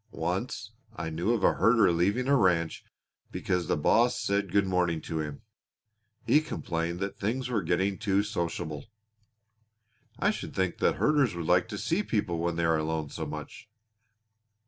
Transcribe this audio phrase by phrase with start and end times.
[0.09, 2.83] Once I knew of a herder leaving a ranch
[3.31, 5.43] because the boss said good morning to him.
[6.25, 8.85] He complained that things were getting too sociable."
[10.17, 13.27] "I should think the herders would like to see people when they are alone so
[13.27, 13.69] much."